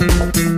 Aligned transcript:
Música 0.00 0.57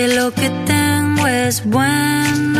que 0.00 0.08
lo 0.08 0.30
que 0.32 0.48
tengo 0.64 1.26
es 1.26 1.62
bueno. 1.62 2.59